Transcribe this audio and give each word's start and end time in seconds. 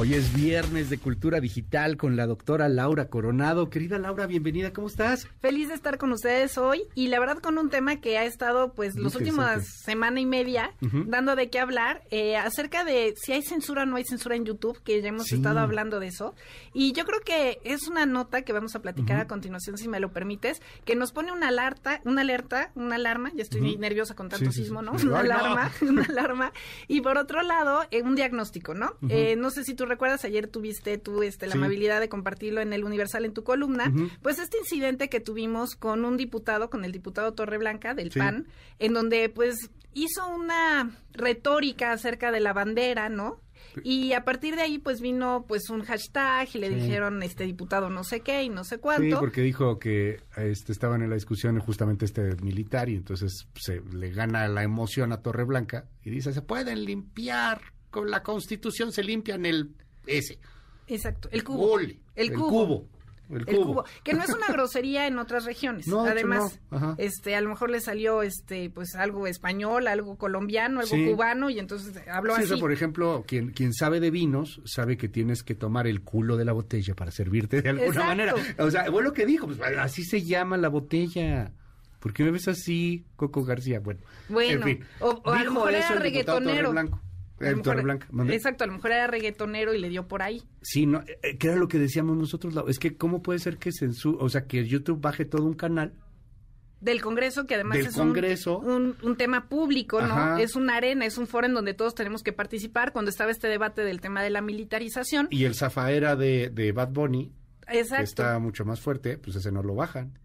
Hoy 0.00 0.14
es 0.14 0.32
viernes 0.32 0.90
de 0.90 0.98
Cultura 0.98 1.40
Digital 1.40 1.96
con 1.96 2.14
la 2.14 2.28
doctora 2.28 2.68
Laura 2.68 3.08
Coronado. 3.08 3.68
Querida 3.68 3.98
Laura, 3.98 4.28
bienvenida, 4.28 4.72
¿cómo 4.72 4.86
estás? 4.86 5.26
Feliz 5.40 5.66
de 5.66 5.74
estar 5.74 5.98
con 5.98 6.12
ustedes 6.12 6.56
hoy 6.56 6.84
y 6.94 7.08
la 7.08 7.18
verdad 7.18 7.38
con 7.38 7.58
un 7.58 7.68
tema 7.68 8.00
que 8.00 8.16
ha 8.16 8.24
estado 8.24 8.74
pues 8.74 8.94
los 8.94 9.16
últimos 9.16 9.64
semana 9.66 10.20
y 10.20 10.24
media 10.24 10.72
dando 10.80 11.34
de 11.34 11.50
qué 11.50 11.58
hablar 11.58 12.04
eh, 12.12 12.36
acerca 12.36 12.84
de 12.84 13.14
si 13.16 13.32
hay 13.32 13.42
censura 13.42 13.82
o 13.82 13.86
no 13.86 13.96
hay 13.96 14.04
censura 14.04 14.36
en 14.36 14.44
YouTube, 14.44 14.80
que 14.84 15.02
ya 15.02 15.08
hemos 15.08 15.32
estado 15.32 15.58
hablando 15.58 15.98
de 15.98 16.06
eso. 16.06 16.36
Y 16.72 16.92
yo 16.92 17.04
creo 17.04 17.18
que 17.22 17.58
es 17.64 17.88
una 17.88 18.06
nota 18.06 18.42
que 18.42 18.52
vamos 18.52 18.76
a 18.76 18.82
platicar 18.82 19.18
a 19.18 19.26
continuación, 19.26 19.78
si 19.78 19.88
me 19.88 19.98
lo 19.98 20.12
permites, 20.12 20.62
que 20.84 20.94
nos 20.94 21.10
pone 21.10 21.32
una 21.32 21.48
alerta, 21.48 22.02
una 22.04 22.20
alerta, 22.20 22.70
una 22.76 22.94
alarma, 22.94 23.32
ya 23.34 23.42
estoy 23.42 23.76
nerviosa 23.76 24.14
con 24.14 24.28
tanto 24.28 24.52
sismo, 24.52 24.80
¿no? 24.80 24.92
Una 24.92 25.18
alarma, 25.18 25.72
una 25.82 26.04
alarma. 26.04 26.52
Y 26.86 27.00
por 27.00 27.18
otro 27.18 27.42
lado, 27.42 27.80
eh, 27.90 28.02
un 28.02 28.14
diagnóstico, 28.14 28.74
¿no? 28.74 28.92
Eh, 29.08 29.34
no 29.34 29.50
sé 29.50 29.64
si 29.64 29.74
tú 29.74 29.87
recuerdas, 29.88 30.24
ayer 30.24 30.46
tuviste 30.46 30.98
tú 30.98 31.22
este, 31.22 31.46
la 31.46 31.54
amabilidad 31.54 32.00
de 32.00 32.08
compartirlo 32.08 32.60
en 32.60 32.72
el 32.72 32.84
Universal 32.84 33.24
en 33.24 33.32
tu 33.32 33.42
columna, 33.42 33.92
pues 34.22 34.38
este 34.38 34.58
incidente 34.58 35.08
que 35.08 35.20
tuvimos 35.20 35.74
con 35.74 36.04
un 36.04 36.16
diputado, 36.16 36.70
con 36.70 36.84
el 36.84 36.92
diputado 36.92 37.32
Torreblanca 37.32 37.94
del 37.94 38.10
PAN, 38.10 38.46
en 38.78 38.92
donde 38.92 39.28
pues 39.28 39.70
hizo 39.94 40.28
una 40.28 40.90
retórica 41.12 41.92
acerca 41.92 42.30
de 42.30 42.40
la 42.40 42.52
bandera, 42.52 43.08
¿no? 43.08 43.40
Y 43.84 44.12
a 44.12 44.24
partir 44.24 44.56
de 44.56 44.62
ahí, 44.62 44.78
pues 44.78 45.00
vino 45.00 45.44
pues 45.46 45.70
un 45.70 45.84
hashtag 45.84 46.48
y 46.54 46.58
le 46.58 46.70
dijeron 46.70 47.22
este 47.22 47.44
diputado 47.44 47.90
no 47.90 48.02
sé 48.04 48.20
qué 48.20 48.42
y 48.42 48.48
no 48.48 48.64
sé 48.64 48.78
cuánto. 48.78 49.16
Sí, 49.16 49.20
porque 49.20 49.42
dijo 49.42 49.78
que 49.78 50.20
este, 50.36 50.72
estaban 50.72 51.02
en 51.02 51.10
la 51.10 51.14
discusión 51.14 51.58
justamente 51.60 52.04
este 52.04 52.34
militar 52.36 52.88
y 52.88 52.96
entonces 52.96 53.46
se 53.54 53.80
le 53.92 54.10
gana 54.10 54.48
la 54.48 54.62
emoción 54.62 55.12
a 55.12 55.22
Torreblanca 55.22 55.86
y 56.02 56.10
dice, 56.10 56.32
se 56.32 56.42
pueden 56.42 56.84
limpiar, 56.84 57.60
con 57.90 58.10
la 58.10 58.22
constitución 58.22 58.92
se 58.92 59.02
limpian 59.02 59.46
el 59.46 59.70
ese. 60.06 60.38
Exacto, 60.86 61.28
el 61.30 61.44
cubo. 61.44 61.78
el, 61.78 62.32
cubo. 62.32 62.86
El 63.30 63.44
cubo. 63.44 63.84
que 64.02 64.14
no 64.14 64.22
es 64.22 64.30
una 64.30 64.46
grosería 64.52 65.06
en 65.06 65.18
otras 65.18 65.44
regiones. 65.44 65.86
No, 65.86 66.00
Además, 66.00 66.58
este, 66.96 67.36
a 67.36 67.40
lo 67.42 67.50
mejor 67.50 67.70
le 67.70 67.80
salió, 67.80 68.22
este, 68.22 68.70
pues 68.70 68.94
algo 68.94 69.26
español, 69.26 69.86
algo 69.86 70.16
colombiano, 70.16 70.80
algo 70.80 70.96
cubano 71.10 71.50
y 71.50 71.58
entonces 71.58 71.94
habló 72.08 72.36
sí, 72.36 72.44
así. 72.44 72.56
por 72.58 72.72
ejemplo, 72.72 73.24
quien, 73.26 73.50
quien 73.50 73.74
sabe 73.74 74.00
de 74.00 74.10
vinos 74.10 74.62
sabe 74.64 74.96
que 74.96 75.08
tienes 75.08 75.42
que 75.42 75.54
tomar 75.54 75.86
el 75.86 76.00
culo 76.00 76.36
de 76.38 76.46
la 76.46 76.52
botella 76.52 76.94
para 76.94 77.10
servirte 77.10 77.60
de 77.60 77.68
alguna 77.68 78.04
manera. 78.04 78.34
O 78.58 78.70
sea, 78.70 78.86
fue 78.86 79.02
lo 79.02 79.12
que 79.12 79.26
dijo, 79.26 79.46
pues 79.46 79.60
así 79.78 80.04
se 80.04 80.22
llama 80.22 80.56
la 80.56 80.68
botella. 80.68 81.52
¿Por 81.98 82.12
qué 82.12 82.22
me 82.22 82.30
ves 82.30 82.48
así, 82.48 83.04
Coco 83.16 83.44
García? 83.44 83.80
Bueno, 83.80 84.00
bueno 84.28 84.52
en 84.52 84.62
fin. 84.62 84.84
o, 85.00 85.20
a 85.30 85.42
lo 85.42 85.52
mejor 85.52 85.74
era 85.74 85.94
reggaetonero. 85.96 86.70
Blanco. 86.70 87.00
Blanca. 87.38 88.08
Exacto, 88.32 88.64
a 88.64 88.66
lo 88.66 88.74
mejor 88.74 88.92
era 88.92 89.06
reggaetonero 89.06 89.74
y 89.74 89.78
le 89.78 89.88
dio 89.88 90.08
por 90.08 90.22
ahí. 90.22 90.42
Sí, 90.62 90.86
no, 90.86 91.02
eh, 91.22 91.36
que 91.38 91.48
era 91.48 91.56
lo 91.56 91.68
que 91.68 91.78
decíamos 91.78 92.16
nosotros. 92.16 92.54
Es 92.68 92.78
que, 92.78 92.96
¿cómo 92.96 93.22
puede 93.22 93.38
ser 93.38 93.58
que 93.58 93.72
censura, 93.72 94.18
o 94.20 94.28
sea, 94.28 94.46
que 94.46 94.66
YouTube 94.66 95.00
baje 95.00 95.24
todo 95.24 95.44
un 95.44 95.54
canal? 95.54 95.92
Del 96.80 97.00
Congreso, 97.00 97.46
que 97.46 97.54
además 97.56 97.78
es 97.78 97.96
Un, 97.96 98.96
un, 99.02 99.16
tema 99.16 99.48
público, 99.48 100.00
¿no? 100.00 100.38
Es 100.38 100.54
una 100.54 100.76
arena, 100.76 101.06
es 101.06 101.18
un 101.18 101.26
foro 101.26 101.46
en 101.46 101.54
donde 101.54 101.74
todos 101.74 101.94
tenemos 101.94 102.22
que 102.22 102.32
participar. 102.32 102.92
Cuando 102.92 103.10
estaba 103.10 103.32
este 103.32 103.48
debate 103.48 103.82
del 103.82 104.00
tema 104.00 104.22
de 104.22 104.30
la 104.30 104.42
militarización. 104.42 105.26
Y 105.30 105.44
el 105.44 105.56
zafaera 105.56 106.14
de, 106.14 106.50
de 106.50 106.70
Bad 106.70 106.90
Bunny, 106.90 107.32
Exacto. 107.66 107.96
que 107.96 108.04
está 108.04 108.38
mucho 108.38 108.64
más 108.64 108.80
fuerte, 108.80 109.18
pues 109.18 109.34
ese 109.34 109.50
no 109.50 109.64
lo 109.64 109.74
bajan. 109.74 110.18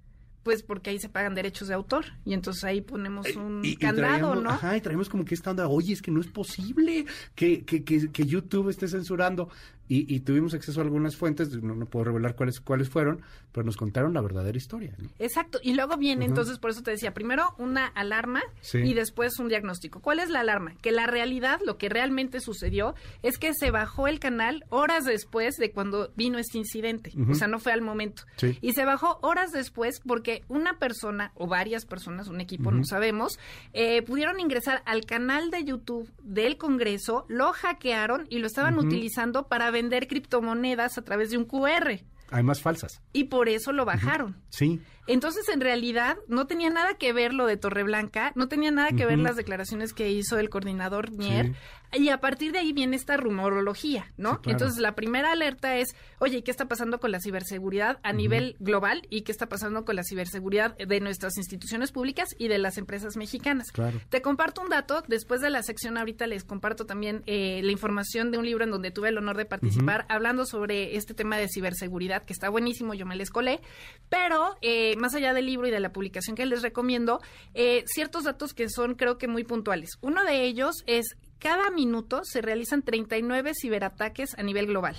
Pues 0.44 0.62
porque 0.62 0.90
ahí 0.90 1.00
se 1.00 1.10
pagan 1.10 1.36
derechos 1.36 1.70
de 1.70 1.74
autor 1.74 2.06
y 2.26 2.34
entonces 2.34 2.64
ahí 2.66 2.82
ponemos 2.82 3.26
un 3.36 3.64
candado, 3.80 4.36
¿no? 4.36 4.50
Ajá, 4.52 4.76
y 4.76 4.82
traemos 4.82 5.10
como 5.10 5.24
que 5.24 5.36
esta 5.36 5.52
onda, 5.52 5.68
oye, 5.68 5.94
es 5.94 6.02
que 6.02 6.12
no 6.12 6.20
es 6.20 6.28
posible 6.28 7.06
que, 7.34 7.64
que, 7.64 7.84
que, 7.84 8.12
que 8.12 8.26
YouTube 8.26 8.70
esté 8.70 8.88
censurando. 8.88 9.50
Y, 9.96 10.20
tuvimos 10.22 10.56
acceso 10.56 10.80
a 10.80 10.84
algunas 10.84 11.16
fuentes, 11.16 11.54
no, 11.62 11.86
puedo 11.86 12.06
revelar 12.06 12.36
cuáles 12.36 12.60
cuáles 12.60 12.90
fueron, 12.90 13.22
pero 13.52 13.64
nos 13.64 13.78
contaron 13.78 14.14
la 14.16 14.22
verdadera 14.22 14.58
historia. 14.58 14.96
Exacto, 15.20 15.60
y 15.62 15.74
luego 15.74 15.98
viene, 15.98 16.26
entonces 16.26 16.58
por 16.58 16.72
eso 16.72 16.82
te 16.82 16.90
decía, 16.90 17.14
primero 17.14 17.54
una 17.60 17.86
alarma 17.86 18.42
y 18.74 18.96
después 18.96 19.38
un 19.38 19.50
diagnóstico. 19.50 20.00
¿Cuál 20.00 20.20
es 20.20 20.32
la 20.32 20.40
alarma? 20.40 20.74
Que 20.82 20.92
la 20.92 21.06
realidad, 21.06 21.60
lo 21.64 21.78
que 21.78 21.90
realmente 21.90 22.40
sucedió, 22.40 22.96
es 23.22 23.38
que 23.38 23.54
se 23.54 23.70
bajó 23.70 24.08
el 24.08 24.20
canal 24.20 24.66
horas 24.70 25.06
después 25.06 25.58
de 25.58 25.72
cuando 25.72 26.12
vino 26.16 26.40
este 26.40 26.58
incidente, 26.58 27.14
o 27.30 27.36
sea, 27.36 27.48
no 27.48 27.60
fue 27.60 27.72
al 27.72 27.82
momento. 27.82 28.24
Y 28.62 28.74
se 28.74 28.86
bajó 28.86 29.20
horas 29.22 29.52
después 29.52 30.00
porque 30.00 30.42
una 30.48 30.80
persona 30.80 31.32
o 31.36 31.46
varias 31.46 31.86
personas, 31.86 32.30
un 32.30 32.42
equipo, 32.42 32.72
no 32.72 32.84
sabemos, 32.84 33.38
eh, 33.74 34.02
pudieron 34.02 34.40
ingresar 34.40 34.82
al 34.86 35.06
canal 35.06 35.52
de 35.52 35.64
YouTube 35.64 36.12
del 36.24 36.58
Congreso, 36.58 37.26
lo 37.28 37.52
hackearon 37.54 38.26
y 38.30 38.40
lo 38.40 38.48
estaban 38.48 38.80
utilizando 38.80 39.48
para 39.48 39.70
vender 39.70 39.83
criptomonedas 40.08 40.98
a 40.98 41.04
través 41.04 41.32
de 41.32 41.38
un 41.38 41.46
QR. 41.46 42.00
Hay 42.34 42.44
más 42.44 42.62
falsas. 42.62 43.02
Y 43.14 43.26
por 43.26 43.48
eso 43.48 43.72
lo 43.72 43.86
bajaron. 43.86 44.42
Sí. 44.50 44.82
Entonces, 45.06 45.50
en 45.50 45.60
realidad, 45.62 46.18
no 46.28 46.48
tenía 46.48 46.70
nada 46.70 46.96
que 46.96 47.12
ver 47.12 47.34
lo 47.34 47.46
de 47.46 47.58
Torreblanca, 47.58 48.32
no 48.36 48.48
tenía 48.48 48.72
nada 48.72 48.92
que 48.92 49.06
ver 49.06 49.20
las 49.20 49.36
declaraciones 49.36 49.94
que 49.94 50.12
hizo 50.12 50.40
el 50.40 50.50
coordinador 50.50 51.12
Nier, 51.12 51.54
y 51.92 52.10
a 52.10 52.20
partir 52.20 52.52
de 52.54 52.60
ahí 52.60 52.74
viene 52.74 52.96
esta 52.96 53.18
rumorología, 53.18 54.12
¿no? 54.18 54.42
Entonces, 54.46 54.80
la 54.80 54.96
primera 54.96 55.32
alerta 55.32 55.78
es, 55.78 55.96
oye, 56.20 56.44
¿qué 56.44 56.52
está 56.52 56.68
pasando 56.68 57.00
con 57.00 57.12
la 57.12 57.20
ciberseguridad 57.20 58.00
a 58.02 58.14
nivel 58.14 58.56
global 58.60 59.04
y 59.10 59.22
qué 59.22 59.32
está 59.32 59.48
pasando 59.48 59.86
con 59.86 59.96
la 59.96 60.04
ciberseguridad 60.04 60.76
de 60.78 61.00
nuestras 61.02 61.38
instituciones 61.38 61.92
públicas 61.92 62.30
y 62.40 62.48
de 62.48 62.58
las 62.58 62.78
empresas 62.78 63.18
mexicanas? 63.18 63.72
Claro. 63.72 64.00
Te 64.10 64.22
comparto 64.22 64.62
un 64.62 64.70
dato, 64.70 65.04
después 65.08 65.42
de 65.42 65.50
la 65.50 65.62
sección 65.64 65.98
ahorita 65.98 66.28
les 66.28 66.46
comparto 66.46 66.86
también 66.86 67.24
eh, 67.26 67.62
la 67.64 67.72
información 67.72 68.32
de 68.32 68.38
un 68.38 68.46
libro 68.46 68.64
en 68.64 68.72
donde 68.72 68.92
tuve 68.92 69.10
el 69.10 69.18
honor 69.18 69.38
de 69.38 69.46
participar, 69.46 70.06
hablando 70.10 70.46
sobre 70.46 70.96
este 70.96 71.14
tema 71.14 71.38
de 71.38 71.48
ciberseguridad, 71.48 72.23
que 72.26 72.34
está 72.34 72.50
buenísimo, 72.50 72.94
yo 72.94 73.06
me 73.06 73.16
les 73.16 73.30
colé, 73.30 73.62
pero... 74.10 74.56
Eh, 74.62 74.96
más 74.98 75.14
allá 75.16 75.34
del 75.34 75.46
libro 75.46 75.68
y 75.68 75.72
de 75.72 75.80
la 75.80 75.92
publicación 75.92 76.36
que 76.36 76.46
les 76.46 76.62
recomiendo, 76.62 77.22
eh, 77.54 77.84
ciertos 77.86 78.24
datos 78.24 78.54
que 78.54 78.70
son 78.70 78.96
creo 78.96 79.18
que 79.18 79.28
muy 79.28 79.44
puntuales. 79.44 79.92
Uno 80.02 80.24
de 80.24 80.46
ellos 80.46 80.84
es 80.88 81.16
cada 81.40 81.70
minuto 81.72 82.22
se 82.24 82.42
realizan 82.42 82.84
39 82.84 83.52
ciberataques 83.60 84.38
a 84.38 84.44
nivel 84.44 84.68
global. 84.68 84.96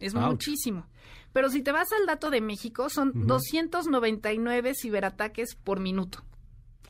Es 0.00 0.14
muchísimo. 0.14 0.86
Pero 1.32 1.50
si 1.50 1.62
te 1.62 1.72
vas 1.72 1.92
al 1.92 2.06
dato 2.06 2.30
de 2.30 2.40
México, 2.40 2.88
son 2.88 3.26
299 3.26 4.72
ciberataques 4.74 5.54
por 5.54 5.80
minuto. 5.80 6.24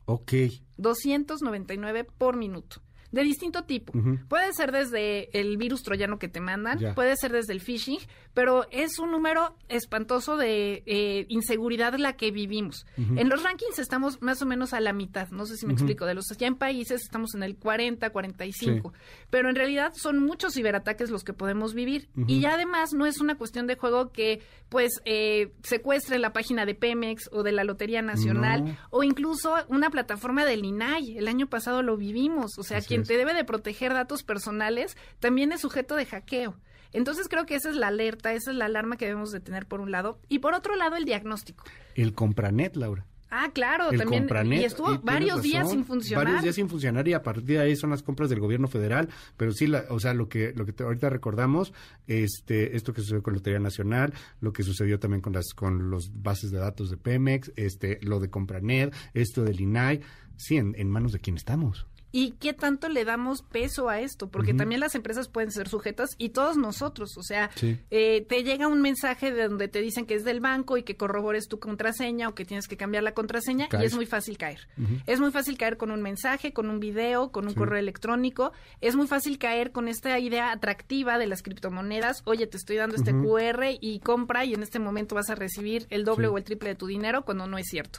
Ok. 0.07 0.33
299 0.77 2.05
por 2.05 2.37
minuto 2.37 2.84
de 3.15 3.23
distinto 3.23 3.63
tipo. 3.65 3.93
Puede 4.29 4.53
ser 4.53 4.73
desde 4.73 5.31
el 5.39 5.57
virus 5.57 5.83
troyano 5.83 6.19
que 6.19 6.29
te 6.29 6.41
mandan, 6.41 6.95
puede 6.95 7.17
ser 7.17 7.33
desde 7.33 7.53
el 7.53 7.61
phishing, 7.61 8.01
pero 8.35 8.67
es 8.71 8.99
un 8.99 9.13
número 9.13 9.57
espantoso 9.69 10.37
de 10.37 10.83
eh, 10.87 11.27
inseguridad 11.29 11.95
la 11.95 12.17
que 12.17 12.33
vivimos. 12.33 12.87
En 12.97 13.29
los 13.29 13.43
rankings 13.43 13.79
estamos 13.79 14.21
más 14.21 14.43
o 14.43 14.47
menos 14.47 14.75
a 14.75 14.81
la 14.81 14.93
mitad, 14.93 15.29
no 15.31 15.47
sé 15.47 15.57
si 15.57 15.67
me 15.67 15.73
explico, 15.73 16.07
de 16.07 16.15
los 16.15 16.25
100 16.27 16.57
países 16.57 17.03
estamos 17.03 17.35
en 17.35 17.45
el 17.45 17.57
40, 17.57 18.11
45, 18.11 18.93
pero 19.31 19.49
en 19.49 19.55
realidad 19.55 19.93
son 19.95 20.19
muchos 20.19 20.55
ciberataques 20.55 21.11
los 21.11 21.23
que 21.23 21.33
podemos 21.33 21.75
vivir. 21.75 22.09
Y 22.27 22.45
además 22.47 22.93
no 22.93 23.07
es 23.07 23.21
una 23.21 23.37
cuestión 23.37 23.67
de 23.67 23.77
juego 23.77 24.11
que 24.11 24.43
pues 24.69 25.01
eh, 25.05 25.53
secuestre 25.63 26.19
la 26.19 26.33
página 26.33 26.67
de 26.67 26.75
Pemex 26.75 27.29
o 27.31 27.45
de 27.45 27.53
la 27.53 27.63
Lotería 27.63 28.03
Nacional 28.03 28.77
o 28.91 29.05
incluso 29.05 29.55
una 29.69 29.91
plataforma 29.91 30.45
del 30.45 30.65
INAI. 30.65 31.17
El 31.17 31.29
año 31.29 31.47
pasado 31.47 31.83
lo 31.83 31.97
vivimos, 31.97 32.59
o 32.59 32.63
sea, 32.65 32.81
quien 32.81 33.04
te 33.07 33.17
debe 33.17 33.35
de 33.35 33.45
proteger 33.45 33.93
datos 33.93 34.23
personales, 34.23 34.97
también 35.21 35.53
es 35.53 35.61
sujeto 35.61 35.97
de 35.97 36.07
hackeo. 36.07 36.57
Entonces 36.93 37.29
creo 37.29 37.45
que 37.45 37.57
esa 37.57 37.71
es 37.71 37.77
la 37.77 37.89
alerta, 37.89 38.33
esa 38.33 38.53
es 38.53 38.57
la 38.57 38.67
alarma 38.67 38.97
que 38.97 39.07
debemos 39.07 39.33
de 39.33 39.41
tener 39.41 39.67
por 39.67 39.81
un 39.81 39.91
lado. 39.91 40.21
Y 40.29 40.39
por 40.39 40.55
otro 40.55 40.77
lado, 40.77 40.97
el 40.97 41.05
diagnóstico. 41.05 41.65
El 41.97 42.15
compranet, 42.15 42.77
Laura. 42.77 43.05
Ah, 43.37 43.51
claro, 43.53 43.91
también. 43.91 44.61
y 44.61 44.65
estuvo 44.65 44.97
varios 45.01 45.43
días 45.43 45.69
sin 45.69 45.85
funcionar. 45.85 46.25
Varios 46.25 46.43
días 46.45 46.55
sin 46.55 46.69
funcionar 46.69 47.09
y 47.09 47.15
a 47.15 47.23
partir 47.25 47.45
de 47.45 47.59
ahí 47.59 47.75
son 47.75 47.91
las 47.91 48.05
compras 48.05 48.31
del 48.31 48.39
gobierno 48.39 48.69
federal. 48.69 49.09
Pero 49.37 49.51
sí, 49.51 49.67
la, 49.67 49.87
o 49.89 49.99
sea, 49.99 50.15
lo 50.15 50.29
que 50.29 50.53
lo 50.55 50.65
que 50.65 50.81
ahorita 50.81 51.11
recordamos, 51.11 51.73
este, 52.07 52.77
esto 52.77 52.93
que 52.93 53.01
sucedió 53.01 53.25
con 53.25 53.33
la 53.33 53.39
Lotería 53.39 53.59
Nacional, 53.59 54.15
lo 54.41 54.53
que 54.53 54.63
sucedió 54.63 55.01
también 55.01 55.21
con 55.21 55.33
las 55.33 55.53
con 55.53 55.91
los 55.91 56.13
bases 56.23 56.53
de 56.53 56.59
datos 56.59 56.91
de 56.91 56.97
Pemex, 56.97 57.51
este, 57.57 57.99
lo 58.03 58.21
de 58.21 58.31
Compranet, 58.31 58.95
esto 59.15 59.43
del 59.43 59.61
INAI, 59.61 60.01
sí, 60.37 60.57
en 60.57 60.89
manos 60.89 61.11
de 61.11 61.19
quién 61.19 61.35
estamos 61.37 61.89
y 62.15 62.31
qué 62.39 62.53
tanto 62.53 62.89
le 62.89 63.05
damos 63.05 63.43
peso 63.43 63.89
a 63.89 63.99
esto, 63.99 64.29
porque 64.29 64.55
también 64.55 64.81
las 64.81 64.95
empresas 64.95 65.27
pueden 65.27 65.51
ser 65.51 65.69
sujetas 65.69 66.11
y 66.17 66.29
todos 66.29 66.57
nosotros, 66.57 67.17
o 67.19 67.25
sea, 67.25 67.51
eh, 67.91 68.25
te 68.29 68.45
llega 68.45 68.69
un 68.69 68.81
mensaje 68.81 69.33
de 69.33 69.49
donde 69.49 69.67
te 69.67 69.81
dicen 69.81 70.07
que 70.07 70.15
es 70.15 70.23
del 70.23 70.39
banco 70.39 70.77
y 70.77 70.85
que 70.85 70.97
corrobores 70.97 71.49
tu 71.49 71.59
contraseña 71.59 72.29
o 72.29 72.35
que 72.37 72.45
tienes 72.45 72.69
que 72.69 72.77
cambiar 72.77 73.03
la 73.03 73.15
contraseña 73.15 73.67
y 73.69 73.85
es 73.85 73.97
muy 73.97 74.07
fácil 74.07 74.39
caer. 74.39 74.69
Es 75.09 75.19
muy 75.19 75.33
fácil 75.33 75.59
caer 75.59 75.77
con 75.77 75.91
un 75.91 76.03
mensaje, 76.03 76.53
con 76.53 76.71
un 76.71 76.79
video, 76.79 77.33
con 77.33 77.49
un 77.49 77.55
correo 77.55 77.81
electrónico, 77.81 78.53
es 78.81 78.95
muy 78.95 79.09
fácil 79.09 79.37
caer 79.37 79.73
con 79.73 79.89
esta 79.89 80.17
idea 80.21 80.53
atractiva 80.53 81.19
de 81.19 81.27
las 81.27 81.43
criptomonedas, 81.43 82.23
oye, 82.27 82.47
te 82.47 82.59
estoy 82.59 82.77
dando 82.77 82.95
este 82.95 83.11
QR 83.11 83.77
y 83.81 83.99
compra 83.99 84.45
y 84.45 84.55
en 84.55 84.63
este 84.63 84.79
momento 84.79 85.17
vas 85.17 85.31
a 85.31 85.35
recibir 85.35 85.89
el 85.91 86.05
doble 86.05 86.29
o 86.29 86.39
el 86.39 86.45
triple 86.45 86.69
de 86.69 86.75
tu 86.77 86.87
dinero 86.87 87.25
cuando 87.25 87.49
no 87.49 87.59
es 87.59 87.67
cierto. 87.67 87.99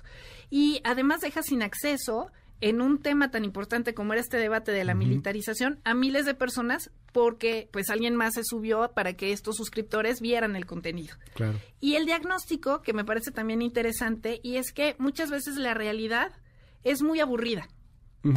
Y 0.50 0.80
además 0.86 1.20
deja 1.20 1.44
sin 1.44 1.64
acceso 1.64 2.32
en 2.62 2.82
un 2.82 3.00
tema 3.00 3.32
tan 3.32 3.44
importante 3.44 3.94
como 3.94 4.14
era 4.14 4.22
este 4.22 4.38
debate 4.38 4.72
de 4.72 4.84
la 4.84 4.96
militarización 4.96 5.80
a 5.84 5.94
miles 5.94 6.26
de 6.26 6.34
personas 6.34 6.92
porque 7.12 7.70
pues 7.72 7.90
alguien 7.90 8.16
más 8.16 8.34
se 8.34 8.44
subió 8.44 8.92
para 8.94 9.14
que 9.14 9.32
estos 9.32 9.56
suscriptores 9.56 10.22
vieran 10.22 10.56
el 10.56 10.66
contenido. 10.66 11.16
Claro. 11.34 11.60
Y 11.80 11.96
el 11.96 12.06
diagnóstico 12.06 12.82
que 12.82 12.94
me 12.94 13.06
parece 13.06 13.32
también 13.32 13.62
interesante 13.62 14.40
y 14.44 14.58
es 14.58 14.72
que 14.72 14.96
muchas 14.98 15.30
veces 15.30 15.58
la 15.58 15.74
realidad 15.74 16.32
es 16.84 17.02
muy 17.02 17.20
aburrida. 17.20 17.68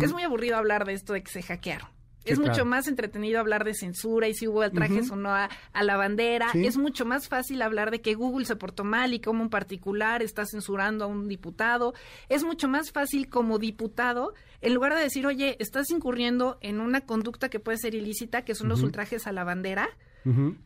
Es 0.01 0.13
muy 0.13 0.23
aburrido 0.23 0.59
hablar 0.59 0.85
de 0.85 0.93
esto 0.93 1.15
de 1.15 1.23
que 1.23 1.33
se 1.33 1.43
hackearon 1.43 1.98
es 2.29 2.39
mucho 2.39 2.65
más 2.65 2.89
entretenido 2.89 3.41
hablar 3.41 3.65
de 3.65 3.75
censura 3.75 4.29
y 4.29 4.35
si 4.35 4.47
hubo 4.49 4.69
trajes 4.71 5.11
o 5.11 5.17
no 5.17 5.35
a, 5.35 5.49
la 5.81 5.97
bandera. 5.97 6.49
Es 6.55 6.77
mucho 6.77 7.05
más 7.05 7.29
fácil 7.29 7.63
hablar 7.63 7.91
de 7.91 8.01
que 8.01 8.15
Google 8.15 8.45
se 8.45 8.57
portó 8.57 8.85
mal 8.85 9.15
y 9.15 9.21
cómo 9.21 9.43
un 9.43 9.51
particular 9.51 10.23
está 10.23 10.45
censurando 10.47 11.05
a 11.05 11.09
un 11.09 11.29
diputado. 11.29 11.95
Es 12.29 12.45
mucho 12.45 12.69
más 12.69 12.93
fácil 12.93 13.29
como 13.29 13.59
diputado, 13.59 14.35
en 14.61 14.75
lugar 14.75 14.95
de 14.95 15.01
decir, 15.01 15.27
oye, 15.27 15.57
estás 15.61 15.91
incurriendo 15.91 16.59
en 16.61 16.81
una 16.81 17.03
conducta 17.03 17.49
que 17.49 17.61
puede 17.61 17.79
ser 17.79 17.95
ilícita, 17.95 18.43
que 18.43 18.55
son 18.55 18.69
los 18.69 18.83
ultrajes 18.83 19.27
a 19.27 19.33
la 19.33 19.45
bandera, 19.45 19.89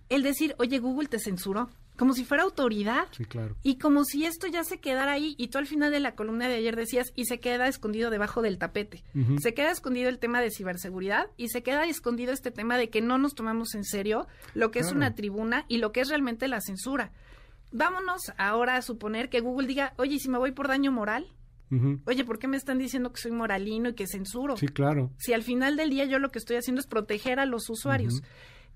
el 0.08 0.22
decir, 0.22 0.54
oye, 0.58 0.78
Google 0.80 1.08
te 1.08 1.18
censuró 1.18 1.70
como 1.96 2.14
si 2.14 2.24
fuera 2.24 2.42
autoridad. 2.42 3.06
Sí, 3.12 3.24
claro. 3.24 3.56
Y 3.62 3.78
como 3.78 4.04
si 4.04 4.24
esto 4.24 4.46
ya 4.46 4.64
se 4.64 4.80
quedara 4.80 5.12
ahí. 5.12 5.34
Y 5.38 5.48
tú 5.48 5.58
al 5.58 5.66
final 5.66 5.90
de 5.90 6.00
la 6.00 6.14
columna 6.14 6.48
de 6.48 6.54
ayer 6.54 6.76
decías, 6.76 7.12
y 7.14 7.26
se 7.26 7.40
queda 7.40 7.68
escondido 7.68 8.10
debajo 8.10 8.42
del 8.42 8.58
tapete. 8.58 9.04
Se 9.40 9.54
queda 9.54 9.70
escondido 9.70 10.08
el 10.08 10.18
tema 10.18 10.40
de 10.40 10.50
ciberseguridad 10.50 11.26
y 11.36 11.48
se 11.48 11.62
queda 11.62 11.84
escondido 11.84 12.32
este 12.32 12.50
tema 12.50 12.76
de 12.78 12.90
que 12.90 13.00
no 13.00 13.18
nos 13.18 13.34
tomamos 13.34 13.74
en 13.74 13.84
serio 13.84 14.26
lo 14.54 14.70
que 14.70 14.80
es 14.80 14.92
una 14.92 15.14
tribuna 15.14 15.64
y 15.68 15.78
lo 15.78 15.92
que 15.92 16.00
es 16.00 16.08
realmente 16.08 16.48
la 16.48 16.60
censura. 16.60 17.12
Vámonos 17.70 18.32
ahora 18.36 18.76
a 18.76 18.82
suponer 18.82 19.28
que 19.28 19.40
Google 19.40 19.66
diga, 19.66 19.94
oye, 19.96 20.18
si 20.18 20.28
me 20.28 20.38
voy 20.38 20.52
por 20.52 20.68
daño 20.68 20.92
moral, 20.92 21.32
Oye, 22.04 22.24
¿por 22.26 22.38
qué 22.38 22.48
me 22.48 22.58
están 22.58 22.76
diciendo 22.76 23.12
que 23.12 23.20
soy 23.20 23.30
moralino 23.30 23.88
y 23.88 23.94
que 23.94 24.06
censuro? 24.06 24.58
Sí, 24.58 24.68
claro. 24.68 25.10
Si 25.16 25.32
al 25.32 25.42
final 25.42 25.76
del 25.78 25.88
día 25.88 26.04
yo 26.04 26.18
lo 26.18 26.30
que 26.30 26.38
estoy 26.38 26.56
haciendo 26.56 26.80
es 26.80 26.86
proteger 26.86 27.40
a 27.40 27.46
los 27.46 27.70
usuarios. 27.70 28.22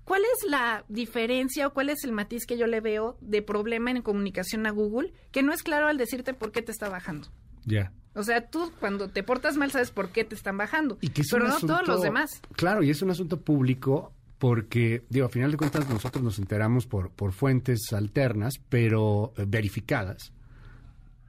¿Cuál 0.07 0.21
es 0.21 0.49
la 0.49 0.85
diferencia 0.87 1.67
o 1.67 1.73
cuál 1.73 1.89
es 1.89 2.05
el 2.05 2.13
matiz 2.13 2.45
que 2.45 2.57
yo 2.57 2.65
le 2.65 2.79
veo 2.79 3.17
de 3.19 3.41
problema 3.41 3.91
en 3.91 4.01
comunicación 4.01 4.65
a 4.65 4.71
Google 4.71 5.11
que 5.33 5.43
no 5.43 5.51
es 5.51 5.63
claro 5.63 5.87
al 5.87 5.97
decirte 5.97 6.33
por 6.33 6.53
qué 6.53 6.61
te 6.61 6.71
está 6.71 6.87
bajando? 6.87 7.27
Ya. 7.65 7.91
O 8.15 8.23
sea, 8.23 8.47
tú 8.49 8.71
cuando 8.79 9.09
te 9.09 9.21
portas 9.21 9.57
mal 9.57 9.69
sabes 9.69 9.91
por 9.91 10.11
qué 10.11 10.23
te 10.23 10.33
están 10.33 10.55
bajando, 10.55 10.97
y 11.01 11.09
que 11.09 11.23
pero 11.29 11.49
no 11.49 11.59
todos 11.59 11.85
los 11.85 12.01
demás. 12.01 12.41
Claro, 12.53 12.83
y 12.83 12.89
es 12.89 13.01
un 13.01 13.09
asunto 13.09 13.41
público 13.41 14.13
porque, 14.37 15.03
digo, 15.09 15.25
a 15.25 15.29
final 15.29 15.51
de 15.51 15.57
cuentas 15.57 15.89
nosotros 15.89 16.23
nos 16.23 16.39
enteramos 16.39 16.87
por, 16.87 17.11
por 17.11 17.33
fuentes 17.33 17.91
alternas, 17.91 18.53
pero 18.69 19.33
eh, 19.35 19.43
verificadas. 19.45 20.31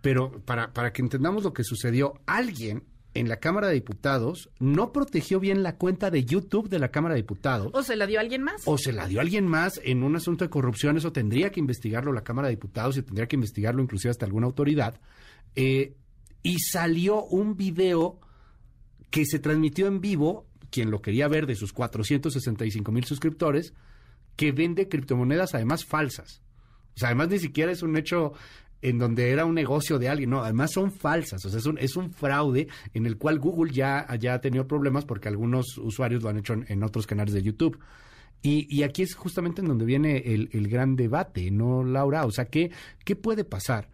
Pero 0.02 0.40
para, 0.42 0.72
para 0.72 0.92
que 0.92 1.02
entendamos 1.02 1.42
lo 1.42 1.52
que 1.52 1.64
sucedió, 1.64 2.14
alguien 2.26 2.84
en 3.14 3.28
la 3.28 3.38
Cámara 3.38 3.68
de 3.68 3.74
Diputados 3.74 4.50
no 4.58 4.92
protegió 4.92 5.40
bien 5.40 5.62
la 5.62 5.76
cuenta 5.76 6.10
de 6.10 6.24
YouTube 6.24 6.68
de 6.68 6.78
la 6.78 6.90
Cámara 6.90 7.14
de 7.14 7.22
Diputados. 7.22 7.70
¿O 7.74 7.82
se 7.82 7.96
la 7.96 8.06
dio 8.06 8.18
a 8.18 8.22
alguien 8.22 8.42
más? 8.42 8.62
O 8.66 8.78
se 8.78 8.92
la 8.92 9.06
dio 9.06 9.18
a 9.18 9.22
alguien 9.22 9.46
más 9.46 9.80
en 9.84 10.02
un 10.02 10.16
asunto 10.16 10.44
de 10.44 10.50
corrupción. 10.50 10.96
Eso 10.96 11.12
tendría 11.12 11.50
que 11.50 11.60
investigarlo 11.60 12.12
la 12.12 12.22
Cámara 12.22 12.48
de 12.48 12.54
Diputados 12.54 12.96
y 12.96 13.02
tendría 13.02 13.26
que 13.26 13.36
investigarlo 13.36 13.82
inclusive 13.82 14.10
hasta 14.10 14.26
alguna 14.26 14.46
autoridad. 14.46 15.00
Eh, 15.56 15.96
y 16.42 16.58
salió 16.60 17.24
un 17.24 17.56
video 17.56 18.20
que 19.10 19.24
se 19.24 19.38
transmitió 19.38 19.86
en 19.86 20.00
vivo, 20.00 20.46
quien 20.70 20.90
lo 20.90 21.00
quería 21.00 21.28
ver 21.28 21.46
de 21.46 21.54
sus 21.54 21.72
465 21.72 22.92
mil 22.92 23.04
suscriptores, 23.04 23.72
que 24.36 24.52
vende 24.52 24.88
criptomonedas 24.88 25.54
además 25.54 25.84
falsas. 25.84 26.42
O 26.94 26.98
sea, 26.98 27.08
además 27.08 27.28
ni 27.28 27.38
siquiera 27.38 27.72
es 27.72 27.82
un 27.82 27.96
hecho 27.96 28.34
en 28.82 28.98
donde 28.98 29.30
era 29.30 29.44
un 29.44 29.54
negocio 29.54 29.98
de 29.98 30.08
alguien. 30.08 30.30
No, 30.30 30.42
además 30.42 30.72
son 30.72 30.92
falsas. 30.92 31.44
O 31.44 31.50
sea, 31.50 31.58
es 31.58 31.66
un, 31.66 31.78
es 31.78 31.96
un 31.96 32.12
fraude 32.12 32.68
en 32.94 33.06
el 33.06 33.16
cual 33.16 33.38
Google 33.38 33.72
ya, 33.72 34.06
ya 34.18 34.34
ha 34.34 34.40
tenido 34.40 34.66
problemas 34.66 35.04
porque 35.04 35.28
algunos 35.28 35.78
usuarios 35.78 36.22
lo 36.22 36.28
han 36.28 36.38
hecho 36.38 36.54
en, 36.54 36.82
otros 36.82 37.06
canales 37.06 37.34
de 37.34 37.42
YouTube. 37.42 37.78
Y, 38.40 38.66
y, 38.74 38.84
aquí 38.84 39.02
es 39.02 39.16
justamente 39.16 39.62
en 39.62 39.68
donde 39.68 39.84
viene 39.84 40.18
el, 40.18 40.48
el, 40.52 40.68
gran 40.68 40.94
debate, 40.94 41.50
¿no, 41.50 41.82
Laura? 41.82 42.24
O 42.24 42.30
sea, 42.30 42.44
¿qué, 42.44 42.70
¿qué 43.04 43.16
puede 43.16 43.42
pasar 43.42 43.88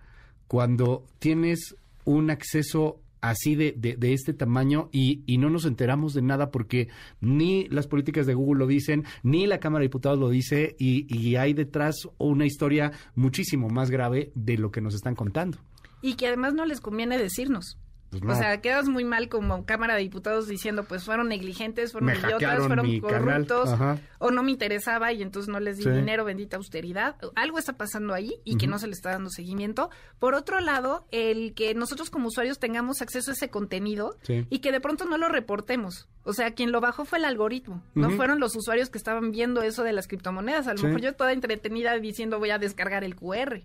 cuando 0.48 1.06
tienes 1.18 1.76
un 2.04 2.30
acceso 2.30 3.00
así 3.30 3.54
de, 3.54 3.72
de, 3.72 4.12
este 4.12 4.34
tamaño 4.34 4.90
y, 4.92 5.22
y, 5.26 5.38
no 5.38 5.48
nos 5.48 5.64
enteramos 5.64 6.12
de 6.12 6.20
nada 6.20 6.50
porque 6.50 6.88
ni 7.20 7.66
las 7.68 7.86
políticas 7.86 8.26
de 8.26 8.34
Google 8.34 8.58
lo 8.58 8.66
dicen, 8.66 9.04
ni 9.22 9.46
la 9.46 9.60
Cámara 9.60 9.80
de 9.80 9.88
Diputados 9.88 10.18
lo 10.18 10.28
dice 10.28 10.76
y, 10.78 11.06
y 11.08 11.36
hay 11.36 11.54
detrás 11.54 12.08
una 12.18 12.44
historia 12.44 12.92
muchísimo 13.14 13.68
más 13.68 13.90
grave 13.90 14.30
de 14.34 14.58
lo 14.58 14.70
que 14.70 14.82
nos 14.82 14.94
están 14.94 15.14
contando. 15.14 15.58
Y 16.02 16.14
que 16.16 16.26
además 16.26 16.52
no 16.52 16.66
les 16.66 16.80
conviene 16.80 17.16
decirnos. 17.16 17.78
Pues 18.20 18.38
o 18.38 18.40
sea, 18.40 18.60
quedas 18.60 18.88
muy 18.88 19.04
mal 19.04 19.28
como 19.28 19.64
Cámara 19.64 19.94
de 19.94 20.00
Diputados 20.00 20.46
diciendo, 20.46 20.84
pues 20.84 21.04
fueron 21.04 21.28
negligentes, 21.28 21.92
fueron 21.92 22.10
idiotas, 22.10 22.66
fueron 22.66 23.00
corruptos, 23.00 23.70
o 24.18 24.30
no 24.30 24.42
me 24.42 24.52
interesaba 24.52 25.12
y 25.12 25.22
entonces 25.22 25.48
no 25.52 25.60
les 25.60 25.78
di 25.78 25.88
dinero, 25.88 26.24
bendita 26.24 26.56
austeridad. 26.56 27.16
Algo 27.34 27.58
está 27.58 27.74
pasando 27.74 28.14
ahí 28.14 28.34
y 28.44 28.56
que 28.56 28.66
no 28.66 28.78
se 28.78 28.86
le 28.86 28.92
está 28.92 29.10
dando 29.10 29.30
seguimiento. 29.30 29.90
Por 30.18 30.34
otro 30.34 30.60
lado, 30.60 31.06
el 31.10 31.54
que 31.54 31.74
nosotros 31.74 32.10
como 32.10 32.28
usuarios 32.28 32.58
tengamos 32.58 33.02
acceso 33.02 33.30
a 33.30 33.34
ese 33.34 33.50
contenido 33.50 34.16
y 34.28 34.58
que 34.58 34.72
de 34.72 34.80
pronto 34.80 35.04
no 35.04 35.18
lo 35.18 35.28
reportemos. 35.28 36.08
O 36.26 36.32
sea, 36.32 36.54
quien 36.54 36.72
lo 36.72 36.80
bajó 36.80 37.04
fue 37.04 37.18
el 37.18 37.26
algoritmo, 37.26 37.82
no 37.94 38.10
fueron 38.10 38.40
los 38.40 38.56
usuarios 38.56 38.90
que 38.90 38.98
estaban 38.98 39.30
viendo 39.30 39.62
eso 39.62 39.82
de 39.82 39.92
las 39.92 40.08
criptomonedas. 40.08 40.66
A 40.66 40.74
lo 40.74 40.82
mejor 40.82 41.00
yo 41.00 41.14
toda 41.14 41.32
entretenida 41.32 41.98
diciendo 41.98 42.38
voy 42.38 42.50
a 42.50 42.58
descargar 42.58 43.04
el 43.04 43.14
QR. 43.14 43.62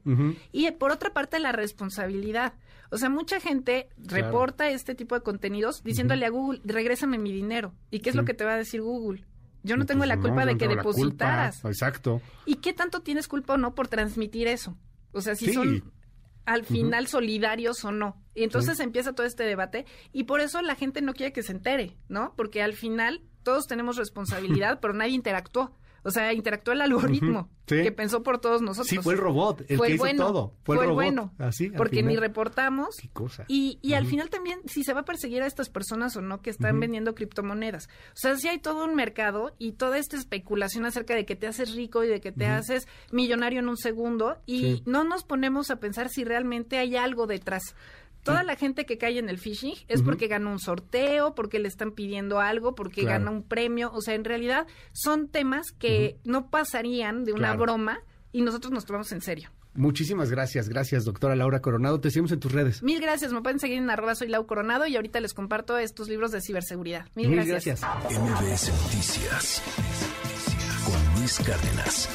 Y 0.52 0.70
por 0.72 0.92
otra 0.92 1.12
parte, 1.14 1.40
la 1.40 1.52
responsabilidad. 1.52 2.54
O 2.92 2.98
sea, 2.98 3.10
mucha 3.10 3.40
gente 3.40 3.90
reporta 3.98 4.70
este 4.70 4.96
tipo 4.96 5.16
de 5.16 5.22
contenidos 5.22 5.84
diciéndole 5.84 6.26
a 6.26 6.30
Google, 6.30 6.62
regrésame 6.64 7.18
mi 7.18 7.32
dinero. 7.32 7.74
¿Y 7.92 8.00
qué 8.00 8.10
es 8.10 8.16
lo 8.16 8.26
que 8.26 8.34
te 8.34 8.46
va 8.46 8.54
a 8.54 8.58
decir 8.58 8.82
Google? 8.82 9.26
Yo 9.64 9.78
no, 9.78 9.86
tengo 9.86 10.00
pues 10.00 10.10
la 10.10 10.18
culpa 10.18 10.46
de 10.46 10.58
que 10.58 10.68
depositaras. 10.68 11.64
Exacto. 11.66 12.22
¿Y 12.46 12.56
qué 12.56 12.74
tanto 12.74 13.02
tienes 13.02 13.28
culpa 13.28 13.54
o 13.54 13.58
no 13.58 13.76
por 13.76 13.88
transmitir 13.88 14.48
eso? 14.48 14.78
O 15.12 15.22
sea, 15.22 15.36
si 15.36 15.54
son 15.54 15.84
al 16.46 16.66
final 16.66 17.08
solidarios 17.08 17.84
o 17.86 17.92
no. 17.92 18.24
Y 18.34 18.44
entonces 18.44 18.80
empieza 18.80 19.14
todo 19.14 19.28
este 19.28 19.44
debate 19.44 19.86
y 20.12 20.24
por 20.24 20.40
eso 20.40 20.62
la 20.62 20.76
gente 20.76 21.02
no 21.02 21.14
quiere 21.14 21.32
que 21.34 21.44
se 21.44 21.52
entere, 21.52 21.98
¿no? 22.08 22.34
Porque 22.36 22.64
al 22.64 22.74
final 22.74 23.22
todos 23.44 23.68
tenemos 23.68 23.98
responsabilidad, 23.98 24.80
pero 24.82 24.94
nadie 24.94 25.14
interactuó. 25.14 25.76
O 26.04 26.12
sea, 26.12 26.34
interactuó 26.34 26.74
el 26.74 26.82
algoritmo 26.82 27.50
que 27.66 27.92
pensó 27.92 28.24
por 28.24 28.40
todos 28.40 28.62
nosotros. 28.62 28.88
Sí, 28.88 28.98
fue 28.98 29.14
el 29.14 29.20
robot 29.20 29.62
el 29.68 29.80
que 29.80 29.92
hizo 29.94 30.06
todo. 30.16 30.56
Fue, 30.64 30.84
el, 30.84 30.92
bueno. 30.92 31.34
Así, 31.38 31.70
porque 31.70 32.04
ni 32.04 32.16
reportamos. 32.16 32.96
Qué 33.00 33.10
cosa. 33.10 33.46
Y, 33.48 33.80
y 33.82 33.94
al 33.94 34.06
final 34.06 34.30
también, 34.30 34.60
si 34.66 34.84
se 34.84 34.94
va 34.94 35.02
a 35.02 35.06
perseguir 35.06 35.42
a 35.44 35.46
estas 35.46 35.70
personas 35.70 36.16
o 36.16 36.22
no 36.22 36.42
que 36.42 36.50
están 36.50 36.80
vendiendo 36.80 37.16
criptomonedas. 37.16 37.88
O 37.88 38.16
sea, 38.16 38.36
si 38.38 38.48
hay 38.48 38.60
todo 38.60 38.86
un 38.86 38.96
mercado 38.96 39.56
y 39.58 39.74
toda 39.74 39.98
esta 39.98 40.18
especulación 40.18 40.86
acerca 40.86 41.16
de 41.16 41.26
que 41.26 41.36
te 41.36 41.48
haces 41.48 41.76
rico 41.76 42.04
y 42.04 42.08
de 42.08 42.22
que 42.22 42.32
te 42.32 42.48
haces 42.48 42.88
millonario 43.12 43.60
en 43.60 43.70
un 43.70 43.78
segundo 43.78 44.38
y 44.46 44.84
no 44.86 45.04
nos 45.04 45.24
ponemos 45.24 45.70
a 45.70 45.80
pensar 45.80 46.10
si 46.10 46.24
realmente 46.24 46.78
hay 46.78 46.96
algo 46.96 47.28
detrás. 47.28 47.76
Toda 48.24 48.44
la 48.44 48.56
gente 48.56 48.86
que 48.86 48.98
cae 48.98 49.18
en 49.18 49.30
el 49.30 49.40
phishing 49.40 49.76
es 49.88 50.02
porque 50.02 50.28
ganó 50.28 50.52
un 50.52 50.60
sorteo, 50.60 51.36
porque 51.36 51.60
le 51.60 51.68
están 51.68 51.92
pidiendo 51.92 52.40
algo, 52.40 52.76
porque 52.76 53.04
gana 53.04 53.32
un 53.32 53.44
premio. 53.44 53.92
O 53.94 54.02
sea, 54.02 54.14
en 54.14 54.24
realidad 54.24 54.68
son 54.92 55.28
temas 55.28 55.72
que 55.72 56.18
no 56.24 56.50
pasarían 56.50 57.24
de 57.26 57.34
una 57.34 57.56
broma 57.56 58.00
y 58.32 58.42
nosotros 58.42 58.72
nos 58.72 58.86
tomamos 58.86 59.12
en 59.12 59.22
serio. 59.22 59.50
Muchísimas 59.76 60.32
gracias, 60.32 60.68
gracias 60.68 61.06
doctora 61.06 61.36
Laura 61.36 61.62
Coronado. 61.62 62.02
Te 62.02 62.10
seguimos 62.10 62.32
en 62.32 62.40
tus 62.40 62.52
redes. 62.52 62.82
Mil 62.84 63.00
gracias, 63.00 63.32
me 63.32 63.42
pueden 63.42 63.60
seguir 63.60 63.78
en 63.78 63.90
arroba 63.90 64.16
soy 64.16 64.28
Lau 64.28 64.46
Coronado 64.46 64.88
y 64.88 64.96
ahorita 64.96 65.20
les 65.20 65.34
comparto 65.34 65.78
estos 65.78 66.10
libros 66.10 66.32
de 66.32 66.42
ciberseguridad. 66.42 67.06
Mil, 67.16 67.32
gracias. 67.32 67.82
gracias. 67.82 68.20
MBS 68.20 68.72
Noticias 68.84 69.64
con 70.86 71.20
Luis 71.20 71.40
Cárdenas. 71.40 72.10